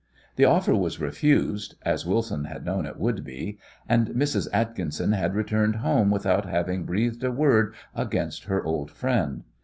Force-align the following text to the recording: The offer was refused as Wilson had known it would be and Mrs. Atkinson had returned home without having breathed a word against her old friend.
The 0.35 0.45
offer 0.45 0.73
was 0.73 0.99
refused 0.99 1.75
as 1.83 2.07
Wilson 2.07 2.45
had 2.45 2.65
known 2.65 2.87
it 2.87 2.97
would 2.99 3.23
be 3.23 3.59
and 3.87 4.07
Mrs. 4.07 4.47
Atkinson 4.51 5.11
had 5.11 5.35
returned 5.35 5.75
home 5.75 6.09
without 6.09 6.47
having 6.49 6.85
breathed 6.85 7.23
a 7.23 7.29
word 7.31 7.75
against 7.93 8.45
her 8.45 8.63
old 8.63 8.89
friend. 8.89 9.43